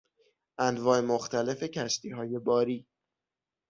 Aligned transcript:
انواع 0.59 0.99
مختلف 1.01 1.63
کشتیهای 1.63 2.39
باری 2.39 2.87